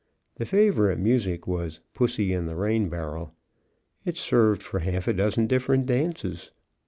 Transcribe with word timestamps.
The 0.37 0.47
favorite 0.47 0.97
music 0.97 1.45
was 1.45 1.79
"Pussy 1.93 2.33
in 2.33 2.47
the 2.47 2.55
Rainbarrel;" 2.55 3.33
it 4.03 4.17
served 4.17 4.63
for 4.63 4.79
a 4.79 4.83
half 4.83 5.05
dozen 5.15 5.45
different 5.45 5.85
dances. 5.85 6.49